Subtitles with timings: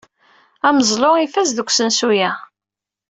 [0.67, 2.31] Ameẓlu ifaz deg usensu-a.